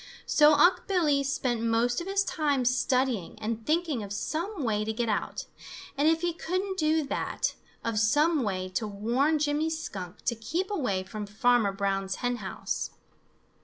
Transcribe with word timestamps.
So 0.25 0.53
Unc' 0.55 0.87
Billy 0.87 1.23
spent 1.23 1.61
most 1.61 2.01
of 2.01 2.07
his 2.07 2.23
time 2.23 2.65
studying 2.65 3.37
and 3.37 3.63
thinking 3.67 4.01
of 4.01 4.11
some 4.11 4.63
way 4.63 4.83
to 4.83 4.91
get 4.91 5.09
out, 5.09 5.45
and 5.95 6.07
if 6.07 6.21
he 6.21 6.33
couldn't 6.33 6.79
do 6.79 7.03
that, 7.03 7.53
of 7.83 7.99
some 7.99 8.41
way 8.41 8.67
to 8.69 8.87
warn 8.87 9.37
Jimmy 9.37 9.69
Skunk 9.69 10.23
to 10.25 10.33
keep 10.33 10.71
away 10.71 11.03
from 11.03 11.27
Farmer 11.27 11.71
Brown's 11.71 12.15
hen 12.15 12.37
house. 12.37 12.89